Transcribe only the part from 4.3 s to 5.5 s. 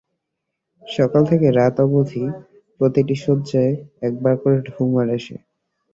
করে ঢুঁ মারে সে।